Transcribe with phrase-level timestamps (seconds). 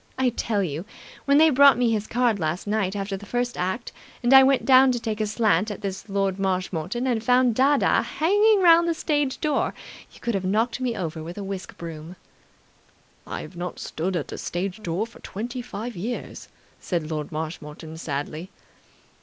[0.17, 0.83] I tell you,
[1.25, 3.91] when they brought me his card last night after the first act
[4.23, 8.01] and I went down to take a slant at this Lord Marshmoreton and found dadda
[8.17, 9.75] hanging round the stage door,
[10.11, 12.15] you could have knocked me over with a whisk broom."
[13.27, 16.47] "I have not stood at the stage door for twenty five years,"
[16.79, 18.49] said Lord Marshmoreton sadly.